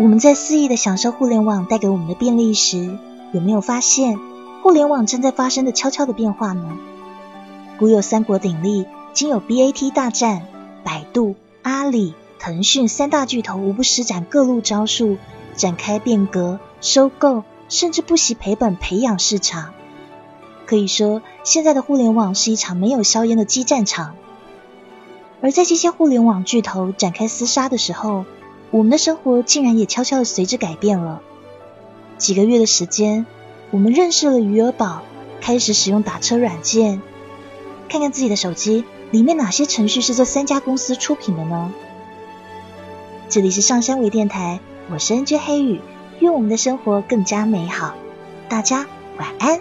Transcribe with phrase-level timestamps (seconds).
[0.00, 2.96] 我们在肆意的享受互联网带给我们的便利时，
[3.32, 4.16] 有没有发现
[4.62, 6.78] 互联网正在发生的悄悄的变化呢？
[7.80, 10.46] 古有三国鼎立，今有 BAT 大战，
[10.84, 15.16] 百度、阿里、腾讯三大巨头无不施展各路招数，
[15.56, 19.74] 展开变革、收购，甚至不惜赔本培养市场。
[20.64, 24.14] 可以说，现在的互联网是一场没有硝烟的激战场。
[25.40, 28.24] 而在这些互联网巨头展开厮杀的时候，
[28.70, 31.22] 我们的生活竟然也悄悄的随之改变了。
[32.18, 33.26] 几个月的时间，
[33.70, 35.02] 我们认识了余额宝，
[35.40, 37.00] 开始使用打车软件。
[37.88, 41.72] 看看自己的手机里面哪些程序是这三家公司出品的呢？
[43.30, 45.80] 这里是上山微电台，我是 NJ 黑羽，
[46.18, 47.94] 愿我们的生活更加美好。
[48.48, 49.60] 大家晚安。